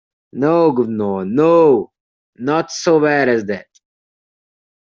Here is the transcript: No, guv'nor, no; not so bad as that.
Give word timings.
No, 0.43 0.71
guv'nor, 0.71 1.25
no; 1.25 1.93
not 2.35 2.71
so 2.71 2.99
bad 2.99 3.29
as 3.29 3.45
that. 3.45 3.67